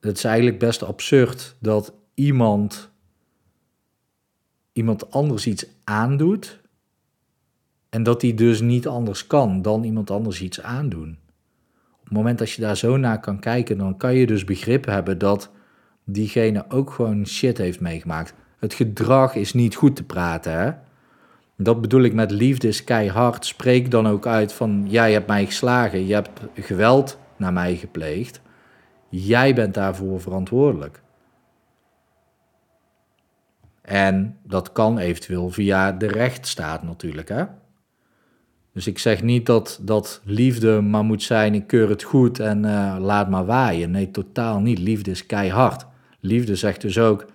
Het 0.00 0.16
is 0.16 0.24
eigenlijk 0.24 0.58
best 0.58 0.82
absurd 0.82 1.56
dat 1.58 1.94
iemand 2.14 2.90
iemand 4.72 5.10
anders 5.10 5.46
iets 5.46 5.66
aandoet 5.84 6.60
en 7.88 8.02
dat 8.02 8.22
hij 8.22 8.34
dus 8.34 8.60
niet 8.60 8.86
anders 8.86 9.26
kan 9.26 9.62
dan 9.62 9.84
iemand 9.84 10.10
anders 10.10 10.40
iets 10.40 10.60
aandoen. 10.60 11.18
Het 12.12 12.20
moment 12.20 12.38
dat 12.38 12.50
je 12.50 12.60
daar 12.60 12.76
zo 12.76 12.96
naar 12.96 13.20
kan 13.20 13.38
kijken, 13.38 13.78
dan 13.78 13.96
kan 13.96 14.14
je 14.14 14.26
dus 14.26 14.44
begrip 14.44 14.84
hebben 14.84 15.18
dat 15.18 15.50
diegene 16.04 16.64
ook 16.68 16.90
gewoon 16.90 17.26
shit 17.26 17.58
heeft 17.58 17.80
meegemaakt. 17.80 18.34
Het 18.58 18.74
gedrag 18.74 19.34
is 19.34 19.52
niet 19.52 19.74
goed 19.74 19.96
te 19.96 20.02
praten, 20.04 20.52
hè? 20.52 20.72
Dat 21.56 21.80
bedoel 21.80 22.02
ik 22.02 22.14
met 22.14 22.30
liefde 22.30 22.68
is 22.68 22.84
keihard. 22.84 23.46
Spreek 23.46 23.90
dan 23.90 24.08
ook 24.08 24.26
uit 24.26 24.52
van, 24.52 24.84
jij 24.88 25.12
hebt 25.12 25.26
mij 25.26 25.46
geslagen, 25.46 26.06
je 26.06 26.14
hebt 26.14 26.30
geweld 26.54 27.18
naar 27.36 27.52
mij 27.52 27.76
gepleegd. 27.76 28.40
Jij 29.08 29.54
bent 29.54 29.74
daarvoor 29.74 30.20
verantwoordelijk. 30.20 31.02
En 33.82 34.38
dat 34.42 34.72
kan 34.72 34.98
eventueel 34.98 35.50
via 35.50 35.92
de 35.92 36.06
rechtsstaat 36.06 36.82
natuurlijk. 36.82 37.28
Hè? 37.28 37.44
Dus 38.72 38.86
ik 38.86 38.98
zeg 38.98 39.22
niet 39.22 39.46
dat, 39.46 39.78
dat 39.82 40.20
liefde 40.24 40.80
maar 40.80 41.04
moet 41.04 41.22
zijn, 41.22 41.54
ik 41.54 41.66
keur 41.66 41.88
het 41.88 42.02
goed 42.02 42.40
en 42.40 42.64
uh, 42.64 42.96
laat 43.00 43.30
maar 43.30 43.44
waaien. 43.44 43.90
Nee, 43.90 44.10
totaal 44.10 44.60
niet. 44.60 44.78
Liefde 44.78 45.10
is 45.10 45.26
keihard. 45.26 45.86
Liefde 46.20 46.56
zegt 46.56 46.80
dus 46.80 46.98
ook, 46.98 47.26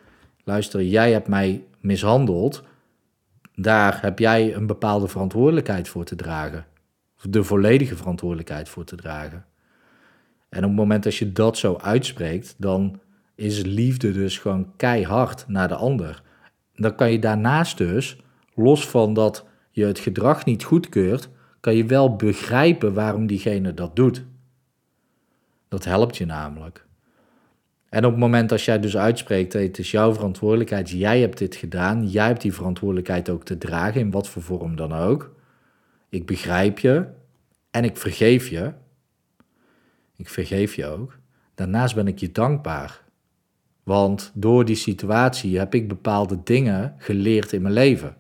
luister, 0.43 0.83
jij 0.83 1.11
hebt 1.11 1.27
mij 1.27 1.63
mishandeld. 1.79 2.63
Daar 3.55 4.01
heb 4.01 4.19
jij 4.19 4.55
een 4.55 4.67
bepaalde 4.67 5.07
verantwoordelijkheid 5.07 5.87
voor 5.87 6.03
te 6.03 6.15
dragen. 6.15 6.65
De 7.21 7.43
volledige 7.43 7.95
verantwoordelijkheid 7.95 8.69
voor 8.69 8.83
te 8.83 8.95
dragen. 8.95 9.45
En 10.49 10.63
op 10.63 10.69
het 10.69 10.77
moment 10.77 11.03
dat 11.03 11.15
je 11.15 11.31
dat 11.31 11.57
zo 11.57 11.77
uitspreekt, 11.81 12.55
dan 12.57 12.99
is 13.35 13.61
liefde 13.61 14.11
dus 14.11 14.37
gewoon 14.37 14.71
keihard 14.75 15.45
naar 15.47 15.67
de 15.67 15.75
ander. 15.75 16.21
Dan 16.75 16.95
kan 16.95 17.11
je 17.11 17.19
daarnaast 17.19 17.77
dus, 17.77 18.17
los 18.55 18.87
van 18.87 19.13
dat 19.13 19.45
je 19.77 19.85
het 19.85 19.99
gedrag 19.99 20.45
niet 20.45 20.63
goedkeurt, 20.63 21.29
kan 21.59 21.75
je 21.75 21.85
wel 21.85 22.15
begrijpen 22.15 22.93
waarom 22.93 23.27
diegene 23.27 23.73
dat 23.73 23.95
doet. 23.95 24.23
Dat 25.67 25.85
helpt 25.85 26.17
je 26.17 26.25
namelijk. 26.25 26.85
En 27.89 28.05
op 28.05 28.11
het 28.11 28.19
moment 28.19 28.49
dat 28.49 28.61
jij 28.61 28.79
dus 28.79 28.97
uitspreekt, 28.97 29.53
het 29.53 29.79
is 29.79 29.91
jouw 29.91 30.13
verantwoordelijkheid, 30.13 30.89
jij 30.89 31.19
hebt 31.19 31.37
dit 31.37 31.55
gedaan, 31.55 32.07
jij 32.07 32.27
hebt 32.27 32.41
die 32.41 32.53
verantwoordelijkheid 32.53 33.29
ook 33.29 33.43
te 33.43 33.57
dragen, 33.57 34.01
in 34.01 34.11
wat 34.11 34.29
voor 34.29 34.41
vorm 34.41 34.75
dan 34.75 34.93
ook. 34.93 35.35
Ik 36.09 36.25
begrijp 36.25 36.79
je 36.79 37.05
en 37.71 37.83
ik 37.83 37.97
vergeef 37.97 38.47
je, 38.47 38.73
ik 40.15 40.29
vergeef 40.29 40.75
je 40.75 40.85
ook. 40.85 41.17
Daarnaast 41.55 41.95
ben 41.95 42.07
ik 42.07 42.19
je 42.19 42.31
dankbaar. 42.31 43.05
Want 43.83 44.31
door 44.33 44.65
die 44.65 44.75
situatie 44.75 45.57
heb 45.57 45.73
ik 45.73 45.87
bepaalde 45.87 46.43
dingen 46.43 46.95
geleerd 46.97 47.53
in 47.53 47.61
mijn 47.61 47.73
leven. 47.73 48.15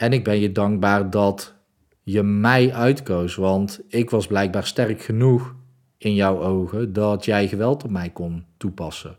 En 0.00 0.12
ik 0.12 0.24
ben 0.24 0.40
je 0.40 0.52
dankbaar 0.52 1.10
dat 1.10 1.54
je 2.02 2.22
mij 2.22 2.72
uitkoos, 2.72 3.34
want 3.34 3.80
ik 3.88 4.10
was 4.10 4.26
blijkbaar 4.26 4.66
sterk 4.66 5.02
genoeg 5.02 5.54
in 5.98 6.14
jouw 6.14 6.42
ogen 6.42 6.92
dat 6.92 7.24
jij 7.24 7.48
geweld 7.48 7.84
op 7.84 7.90
mij 7.90 8.10
kon 8.10 8.44
toepassen. 8.56 9.16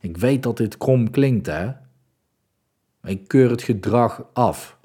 Ik 0.00 0.16
weet 0.16 0.42
dat 0.42 0.56
dit 0.56 0.76
krom 0.76 1.10
klinkt, 1.10 1.46
hè? 1.46 1.70
Ik 3.02 3.28
keur 3.28 3.50
het 3.50 3.62
gedrag 3.62 4.24
af. 4.32 4.78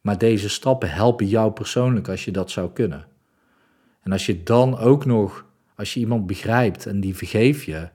Maar 0.00 0.18
deze 0.18 0.48
stappen 0.48 0.90
helpen 0.90 1.26
jou 1.26 1.52
persoonlijk 1.52 2.08
als 2.08 2.24
je 2.24 2.30
dat 2.30 2.50
zou 2.50 2.70
kunnen. 2.70 3.06
En 4.02 4.12
als 4.12 4.26
je 4.26 4.42
dan 4.42 4.78
ook 4.78 5.04
nog, 5.04 5.46
als 5.76 5.94
je 5.94 6.00
iemand 6.00 6.26
begrijpt 6.26 6.86
en 6.86 7.00
die 7.00 7.16
vergeef 7.16 7.64
je, 7.64 7.88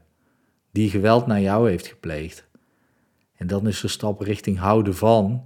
die 0.71 0.89
geweld 0.89 1.27
naar 1.27 1.41
jou 1.41 1.69
heeft 1.69 1.87
gepleegd. 1.87 2.47
En 3.35 3.47
dan 3.47 3.67
is 3.67 3.81
de 3.81 3.87
stap 3.87 4.21
richting 4.21 4.57
houden 4.57 4.95
van 4.95 5.43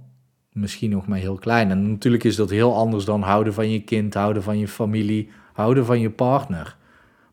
misschien 0.52 0.90
nog 0.90 1.06
maar 1.06 1.18
heel 1.18 1.38
klein. 1.38 1.70
En 1.70 1.90
natuurlijk 1.90 2.24
is 2.24 2.36
dat 2.36 2.50
heel 2.50 2.76
anders 2.76 3.04
dan 3.04 3.22
houden 3.22 3.54
van 3.54 3.70
je 3.70 3.80
kind, 3.80 4.14
houden 4.14 4.42
van 4.42 4.58
je 4.58 4.68
familie, 4.68 5.30
houden 5.52 5.84
van 5.84 6.00
je 6.00 6.10
partner. 6.10 6.76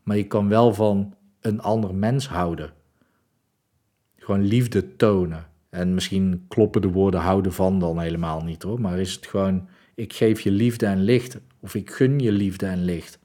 Maar 0.02 0.16
je 0.16 0.26
kan 0.26 0.48
wel 0.48 0.74
van 0.74 1.14
een 1.40 1.60
ander 1.60 1.94
mens 1.94 2.28
houden. 2.28 2.72
Gewoon 4.16 4.44
liefde 4.44 4.96
tonen. 4.96 5.46
En 5.70 5.94
misschien 5.94 6.44
kloppen 6.48 6.82
de 6.82 6.90
woorden 6.90 7.20
houden 7.20 7.52
van 7.52 7.78
dan 7.78 8.00
helemaal 8.00 8.42
niet 8.42 8.62
hoor. 8.62 8.80
Maar 8.80 8.98
is 8.98 9.14
het 9.14 9.26
gewoon, 9.26 9.68
ik 9.94 10.12
geef 10.12 10.40
je 10.40 10.50
liefde 10.50 10.86
en 10.86 11.02
licht. 11.02 11.38
Of 11.60 11.74
ik 11.74 11.90
gun 11.90 12.18
je 12.18 12.32
liefde 12.32 12.66
en 12.66 12.84
licht. 12.84 13.18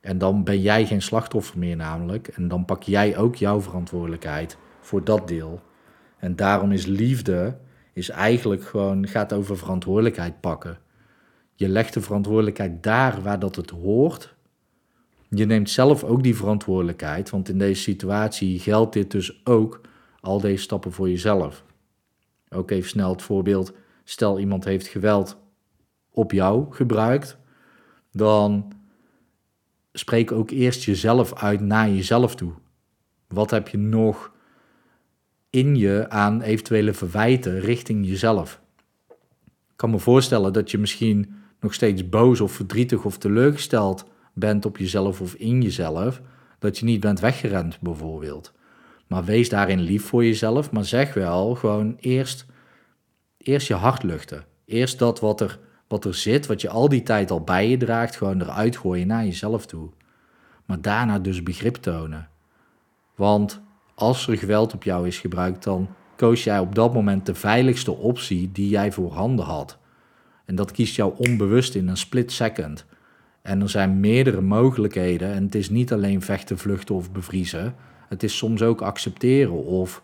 En 0.00 0.18
dan 0.18 0.44
ben 0.44 0.60
jij 0.60 0.86
geen 0.86 1.02
slachtoffer 1.02 1.58
meer 1.58 1.76
namelijk. 1.76 2.28
En 2.28 2.48
dan 2.48 2.64
pak 2.64 2.82
jij 2.82 3.16
ook 3.16 3.36
jouw 3.36 3.60
verantwoordelijkheid 3.60 4.58
voor 4.82 5.04
dat 5.04 5.28
deel. 5.28 5.62
En 6.18 6.36
daarom 6.36 6.72
is 6.72 6.86
liefde 6.86 7.58
is 7.92 8.08
eigenlijk 8.08 8.64
gewoon, 8.64 9.06
gaat 9.06 9.32
over 9.32 9.58
verantwoordelijkheid 9.58 10.40
pakken. 10.40 10.78
Je 11.54 11.68
legt 11.68 11.94
de 11.94 12.00
verantwoordelijkheid 12.00 12.82
daar 12.82 13.22
waar 13.22 13.38
dat 13.38 13.56
het 13.56 13.70
hoort. 13.70 14.34
Je 15.28 15.46
neemt 15.46 15.70
zelf 15.70 16.04
ook 16.04 16.22
die 16.22 16.36
verantwoordelijkheid, 16.36 17.30
want 17.30 17.48
in 17.48 17.58
deze 17.58 17.82
situatie 17.82 18.58
geldt 18.58 18.92
dit 18.92 19.10
dus 19.10 19.46
ook 19.46 19.80
al 20.20 20.40
deze 20.40 20.62
stappen 20.62 20.92
voor 20.92 21.08
jezelf. 21.08 21.64
Ook 22.48 22.70
even 22.70 22.88
snel 22.88 23.10
het 23.10 23.22
voorbeeld: 23.22 23.72
stel 24.04 24.38
iemand 24.38 24.64
heeft 24.64 24.86
geweld 24.86 25.36
op 26.10 26.32
jou 26.32 26.74
gebruikt, 26.74 27.38
dan 28.12 28.72
spreek 29.92 30.32
ook 30.32 30.50
eerst 30.50 30.82
jezelf 30.82 31.34
uit 31.34 31.60
naar 31.60 31.90
jezelf 31.90 32.34
toe. 32.34 32.52
Wat 33.28 33.50
heb 33.50 33.68
je 33.68 33.78
nog 33.78 34.31
in 35.52 35.76
je 35.76 36.06
aan 36.08 36.42
eventuele 36.42 36.92
verwijten 36.92 37.60
richting 37.60 38.06
jezelf? 38.06 38.60
Ik 39.48 39.76
kan 39.76 39.90
me 39.90 39.98
voorstellen 39.98 40.52
dat 40.52 40.70
je 40.70 40.78
misschien 40.78 41.34
nog 41.60 41.74
steeds 41.74 42.08
boos 42.08 42.40
of 42.40 42.52
verdrietig 42.52 43.04
of 43.04 43.18
teleurgesteld 43.18 44.04
bent 44.32 44.64
op 44.64 44.76
jezelf 44.76 45.20
of 45.20 45.34
in 45.34 45.62
jezelf, 45.62 46.20
dat 46.58 46.78
je 46.78 46.84
niet 46.84 47.00
bent 47.00 47.20
weggerend 47.20 47.80
bijvoorbeeld. 47.80 48.52
Maar 49.06 49.24
wees 49.24 49.48
daarin 49.48 49.80
lief 49.80 50.04
voor 50.04 50.24
jezelf, 50.24 50.70
maar 50.70 50.84
zeg 50.84 51.14
wel 51.14 51.54
gewoon 51.54 51.96
eerst, 52.00 52.46
eerst 53.36 53.68
je 53.68 53.74
hart 53.74 54.02
luchten. 54.02 54.44
Eerst 54.64 54.98
dat 54.98 55.20
wat 55.20 55.40
er, 55.40 55.58
wat 55.88 56.04
er 56.04 56.14
zit, 56.14 56.46
wat 56.46 56.60
je 56.60 56.68
al 56.68 56.88
die 56.88 57.02
tijd 57.02 57.30
al 57.30 57.40
bij 57.40 57.68
je 57.68 57.76
draagt, 57.76 58.16
gewoon 58.16 58.40
eruit 58.40 58.76
gooien 58.76 59.06
naar 59.06 59.24
jezelf 59.24 59.66
toe. 59.66 59.90
Maar 60.66 60.80
daarna 60.80 61.18
dus 61.18 61.42
begrip 61.42 61.74
tonen. 61.74 62.28
Want 63.14 63.60
als 63.94 64.28
er 64.28 64.38
geweld 64.38 64.74
op 64.74 64.82
jou 64.82 65.06
is 65.06 65.18
gebruikt, 65.18 65.64
dan 65.64 65.88
koos 66.16 66.44
jij 66.44 66.58
op 66.58 66.74
dat 66.74 66.94
moment 66.94 67.26
de 67.26 67.34
veiligste 67.34 67.92
optie 67.92 68.52
die 68.52 68.68
jij 68.68 68.92
voorhanden 68.92 69.44
had. 69.44 69.78
En 70.44 70.54
dat 70.54 70.70
kiest 70.70 70.96
jou 70.96 71.14
onbewust 71.16 71.74
in 71.74 71.88
een 71.88 71.96
split 71.96 72.32
second. 72.32 72.84
En 73.42 73.60
er 73.60 73.68
zijn 73.70 74.00
meerdere 74.00 74.40
mogelijkheden. 74.40 75.32
En 75.32 75.44
het 75.44 75.54
is 75.54 75.70
niet 75.70 75.92
alleen 75.92 76.22
vechten, 76.22 76.58
vluchten 76.58 76.94
of 76.94 77.12
bevriezen. 77.12 77.74
Het 78.08 78.22
is 78.22 78.36
soms 78.36 78.62
ook 78.62 78.82
accepteren 78.82 79.64
of 79.64 80.02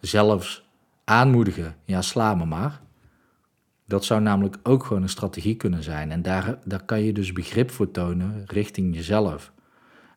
zelfs 0.00 0.68
aanmoedigen. 1.04 1.76
Ja, 1.84 2.02
sla 2.02 2.34
me 2.34 2.44
maar. 2.44 2.80
Dat 3.86 4.04
zou 4.04 4.20
namelijk 4.20 4.56
ook 4.62 4.84
gewoon 4.84 5.02
een 5.02 5.08
strategie 5.08 5.56
kunnen 5.56 5.82
zijn. 5.82 6.10
En 6.10 6.22
daar, 6.22 6.58
daar 6.64 6.84
kan 6.84 7.00
je 7.00 7.12
dus 7.12 7.32
begrip 7.32 7.70
voor 7.70 7.90
tonen 7.90 8.42
richting 8.46 8.94
jezelf. 8.94 9.52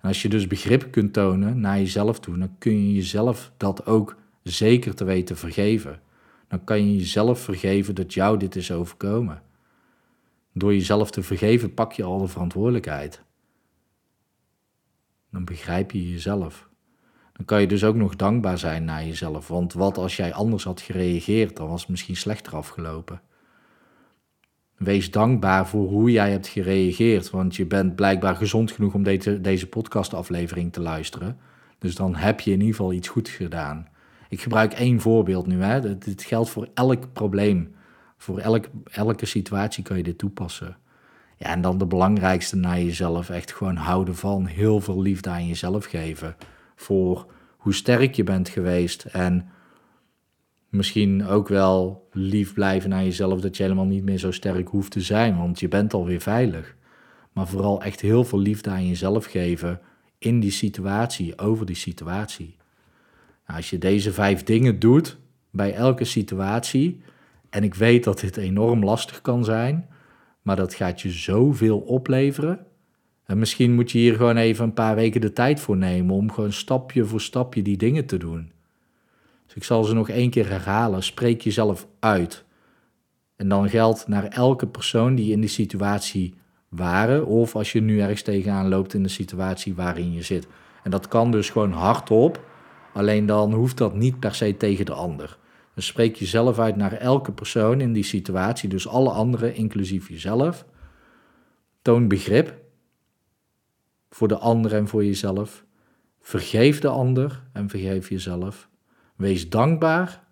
Als 0.07 0.21
je 0.21 0.29
dus 0.29 0.47
begrip 0.47 0.91
kunt 0.91 1.13
tonen 1.13 1.59
naar 1.59 1.77
jezelf 1.77 2.19
toe, 2.19 2.37
dan 2.37 2.55
kun 2.57 2.87
je 2.87 2.93
jezelf 2.93 3.51
dat 3.57 3.85
ook 3.85 4.15
zeker 4.43 4.95
te 4.95 5.03
weten 5.03 5.37
vergeven. 5.37 6.01
Dan 6.47 6.63
kan 6.63 6.85
je 6.85 6.97
jezelf 6.97 7.39
vergeven 7.39 7.95
dat 7.95 8.13
jou 8.13 8.37
dit 8.37 8.55
is 8.55 8.71
overkomen. 8.71 9.41
Door 10.53 10.73
jezelf 10.73 11.11
te 11.11 11.23
vergeven 11.23 11.73
pak 11.73 11.93
je 11.93 12.03
al 12.03 12.19
de 12.19 12.27
verantwoordelijkheid. 12.27 13.21
Dan 15.31 15.45
begrijp 15.45 15.91
je 15.91 16.11
jezelf. 16.11 16.69
Dan 17.33 17.45
kan 17.45 17.61
je 17.61 17.67
dus 17.67 17.83
ook 17.83 17.95
nog 17.95 18.15
dankbaar 18.15 18.57
zijn 18.57 18.85
naar 18.85 19.05
jezelf. 19.05 19.47
Want 19.47 19.73
wat 19.73 19.97
als 19.97 20.15
jij 20.15 20.33
anders 20.33 20.63
had 20.63 20.81
gereageerd, 20.81 21.55
dan 21.55 21.67
was 21.67 21.81
het 21.81 21.89
misschien 21.89 22.15
slechter 22.15 22.55
afgelopen. 22.55 23.21
Wees 24.77 25.11
dankbaar 25.11 25.67
voor 25.67 25.87
hoe 25.87 26.11
jij 26.11 26.31
hebt 26.31 26.47
gereageerd. 26.47 27.29
Want 27.29 27.55
je 27.55 27.65
bent 27.65 27.95
blijkbaar 27.95 28.35
gezond 28.35 28.71
genoeg 28.71 28.93
om 28.93 29.03
deze, 29.03 29.41
deze 29.41 29.67
podcastaflevering 29.67 30.73
te 30.73 30.81
luisteren. 30.81 31.37
Dus 31.79 31.95
dan 31.95 32.15
heb 32.15 32.39
je 32.39 32.51
in 32.51 32.59
ieder 32.59 32.75
geval 32.75 32.93
iets 32.93 33.07
goed 33.07 33.29
gedaan. 33.29 33.87
Ik 34.29 34.41
gebruik 34.41 34.73
één 34.73 34.99
voorbeeld 34.99 35.47
nu. 35.47 35.61
Hè. 35.61 35.97
Dit 35.97 36.23
geldt 36.23 36.49
voor 36.49 36.67
elk 36.73 37.13
probleem. 37.13 37.75
Voor 38.17 38.39
elk, 38.39 38.65
elke 38.91 39.25
situatie 39.25 39.83
kan 39.83 39.97
je 39.97 40.03
dit 40.03 40.17
toepassen. 40.17 40.77
Ja, 41.37 41.47
en 41.47 41.61
dan 41.61 41.77
de 41.77 41.85
belangrijkste 41.85 42.55
naar 42.55 42.81
jezelf. 42.81 43.29
Echt 43.29 43.53
gewoon 43.53 43.75
houden 43.75 44.15
van. 44.15 44.45
Heel 44.45 44.79
veel 44.79 45.01
liefde 45.01 45.29
aan 45.29 45.47
jezelf 45.47 45.85
geven. 45.85 46.35
Voor 46.75 47.25
hoe 47.57 47.73
sterk 47.73 48.15
je 48.15 48.23
bent 48.23 48.49
geweest. 48.49 49.03
En 49.03 49.49
misschien 50.69 51.25
ook 51.25 51.47
wel 51.47 52.07
lief 52.11 52.53
blijven 52.53 52.89
naar 52.89 53.03
jezelf. 53.03 53.41
Dat 53.41 53.57
je 53.57 53.63
helemaal 53.63 53.85
niet 53.85 54.03
meer 54.03 54.17
zo 54.17 54.31
sterk 54.31 54.67
hoeft 54.67 54.91
te 54.91 55.01
zijn. 55.01 55.37
Want 55.37 55.59
je 55.59 55.67
bent 55.67 55.93
alweer 55.93 56.21
veilig. 56.21 56.75
Maar 57.33 57.47
vooral 57.47 57.81
echt 57.81 58.01
heel 58.01 58.23
veel 58.23 58.39
liefde 58.39 58.69
aan 58.69 58.87
jezelf 58.87 59.25
geven. 59.25 59.79
In 60.17 60.39
die 60.39 60.51
situatie, 60.51 61.37
over 61.37 61.65
die 61.65 61.75
situatie. 61.75 62.55
Nou, 63.47 63.59
als 63.59 63.69
je 63.69 63.77
deze 63.77 64.13
vijf 64.13 64.43
dingen 64.43 64.79
doet 64.79 65.17
bij 65.51 65.73
elke 65.73 66.03
situatie 66.03 67.01
en 67.49 67.63
ik 67.63 67.73
weet 67.73 68.03
dat 68.03 68.19
dit 68.19 68.37
enorm 68.37 68.83
lastig 68.83 69.21
kan 69.21 69.43
zijn, 69.43 69.87
maar 70.41 70.55
dat 70.55 70.73
gaat 70.73 71.01
je 71.01 71.09
zoveel 71.09 71.79
opleveren. 71.79 72.65
En 73.25 73.39
misschien 73.39 73.73
moet 73.73 73.91
je 73.91 73.97
hier 73.97 74.15
gewoon 74.15 74.37
even 74.37 74.63
een 74.63 74.73
paar 74.73 74.95
weken 74.95 75.21
de 75.21 75.33
tijd 75.33 75.59
voor 75.59 75.77
nemen 75.77 76.15
om 76.15 76.31
gewoon 76.31 76.53
stapje 76.53 77.05
voor 77.05 77.21
stapje 77.21 77.61
die 77.61 77.77
dingen 77.77 78.05
te 78.05 78.17
doen. 78.17 78.51
Dus 79.47 79.55
ik 79.55 79.63
zal 79.63 79.83
ze 79.83 79.93
nog 79.93 80.09
één 80.09 80.29
keer 80.29 80.49
herhalen. 80.49 81.03
Spreek 81.03 81.41
jezelf 81.41 81.87
uit. 81.99 82.45
En 83.35 83.49
dan 83.49 83.69
geldt 83.69 84.07
naar 84.07 84.23
elke 84.23 84.67
persoon 84.67 85.15
die 85.15 85.31
in 85.31 85.39
die 85.39 85.49
situatie 85.49 86.33
waren, 86.69 87.25
of 87.25 87.55
als 87.55 87.71
je 87.71 87.81
nu 87.81 88.01
ergens 88.01 88.21
tegenaan 88.21 88.67
loopt 88.67 88.93
in 88.93 89.03
de 89.03 89.09
situatie 89.09 89.75
waarin 89.75 90.13
je 90.13 90.21
zit. 90.21 90.47
En 90.83 90.91
dat 90.91 91.07
kan 91.07 91.31
dus 91.31 91.49
gewoon 91.49 91.71
hardop, 91.71 92.45
alleen 92.93 93.25
dan 93.25 93.53
hoeft 93.53 93.77
dat 93.77 93.95
niet 93.95 94.19
per 94.19 94.35
se 94.35 94.57
tegen 94.57 94.85
de 94.85 94.93
ander. 94.93 95.37
Dan 95.73 95.83
spreek 95.83 96.15
jezelf 96.15 96.59
uit 96.59 96.75
naar 96.75 96.93
elke 96.93 97.31
persoon 97.31 97.81
in 97.81 97.93
die 97.93 98.03
situatie, 98.03 98.69
dus 98.69 98.87
alle 98.87 99.09
anderen, 99.09 99.55
inclusief 99.55 100.09
jezelf. 100.09 100.65
Toon 101.81 102.07
begrip 102.07 102.55
voor 104.09 104.27
de 104.27 104.37
ander 104.37 104.73
en 104.73 104.87
voor 104.87 105.05
jezelf. 105.05 105.65
Vergeef 106.19 106.79
de 106.79 106.87
ander 106.87 107.43
en 107.53 107.69
vergeef 107.69 108.09
jezelf. 108.09 108.69
Wees 109.17 109.49
dankbaar 109.49 110.23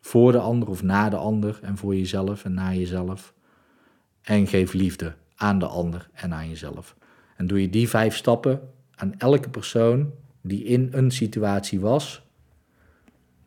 voor 0.00 0.32
de 0.32 0.38
ander 0.38 0.68
of 0.68 0.82
na 0.82 1.08
de 1.08 1.16
ander 1.16 1.58
en 1.62 1.76
voor 1.76 1.96
jezelf 1.96 2.44
en 2.44 2.54
na 2.54 2.74
jezelf. 2.74 3.34
En 4.22 4.46
geef 4.46 4.72
liefde 4.72 5.14
aan 5.36 5.58
de 5.58 5.66
ander 5.66 6.10
en 6.12 6.34
aan 6.34 6.48
jezelf. 6.48 6.96
En 7.36 7.46
doe 7.46 7.60
je 7.60 7.70
die 7.70 7.88
vijf 7.88 8.16
stappen 8.16 8.60
aan 8.94 9.14
elke 9.18 9.48
persoon 9.48 10.12
die 10.40 10.64
in 10.64 10.88
een 10.92 11.10
situatie 11.10 11.80
was, 11.80 12.22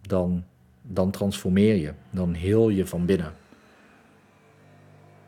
dan 0.02 0.44
dan 0.88 1.12
transformeer 1.12 1.76
je. 1.76 1.94
Dan 2.12 2.34
heel 2.34 2.70
je 2.70 2.86
van 2.86 3.06
binnen. 3.06 3.34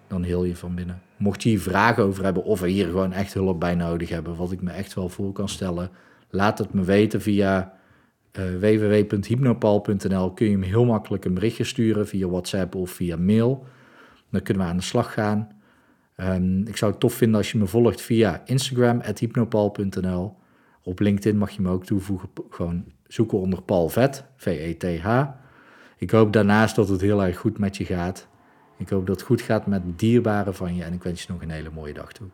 Dan 0.08 0.24
heel 0.24 0.44
je 0.44 0.56
van 0.56 0.76
binnen. 0.76 1.02
Mocht 1.18 1.44
je 1.44 1.50
hier 1.50 1.62
vragen 1.62 2.04
over 2.04 2.24
hebben 2.24 2.44
of 2.44 2.60
we 2.60 2.70
hier 2.70 2.86
gewoon 2.86 3.14
echt 3.14 3.34
hulp 3.34 3.60
bij 3.60 3.76
nodig 3.76 4.10
hebben, 4.10 4.36
wat 4.36 4.52
ik 4.52 4.62
me 4.62 4.72
echt 4.72 4.94
wel 4.94 5.10
voor 5.10 5.32
kan 5.32 5.50
stellen, 5.50 5.90
laat 6.30 6.58
het 6.58 6.74
me 6.74 6.84
weten 6.84 7.22
via 7.22 7.74
www.hypnopal.nl. 8.32 10.34
Kun 10.34 10.50
je 10.50 10.58
me 10.58 10.66
heel 10.66 10.86
makkelijk 10.86 11.26
een 11.26 11.34
berichtje 11.34 11.64
sturen 11.64 12.08
via 12.08 12.28
WhatsApp 12.28 12.76
of 12.76 12.92
via 12.92 13.18
mail. 13.18 13.66
Dan 14.32 14.42
kunnen 14.42 14.64
we 14.64 14.70
aan 14.70 14.78
de 14.78 14.84
slag 14.84 15.14
gaan. 15.14 15.50
Um, 16.18 16.68
ik 16.68 16.78
zou 16.78 16.92
het 16.92 17.00
tof 17.00 17.14
vinden 17.14 17.38
als 17.38 17.52
je 17.52 17.58
me 17.58 17.68
volgt 17.68 18.02
via 18.02 18.42
Instagram, 18.46 19.02
hypnopal.nl. 19.18 20.38
Op 20.84 21.00
LinkedIn 21.00 21.38
mag 21.38 21.50
je 21.50 21.62
me 21.62 21.70
ook 21.70 21.86
toevoegen, 21.86 22.30
gewoon 22.50 22.86
zoeken 23.08 23.40
onder 23.40 23.62
Paul 23.62 23.90
Vet, 23.90 24.24
V-E-T-H. 24.36 25.24
Ik 25.98 26.12
hoop 26.12 26.34
daarnaast 26.34 26.76
dat 26.76 26.90
het 26.90 27.02
heel 27.02 27.24
erg 27.24 27.38
goed 27.38 27.58
met 27.58 27.78
je 27.78 27.86
gaat. 27.86 28.28
Ik 28.78 28.90
hoop 28.90 29.08
dat 29.08 29.16
het 29.16 29.26
goed 29.26 29.42
gaat 29.42 29.68
met 29.68 30.00
dierbaren 30.00 30.56
van 30.56 30.76
je 30.76 30.84
en 30.84 30.94
ik 30.94 31.04
wens 31.04 31.24
je 31.24 31.32
nog 31.32 31.42
een 31.42 31.50
hele 31.50 31.70
mooie 31.74 31.94
dag 31.94 32.12
toe. 32.12 32.28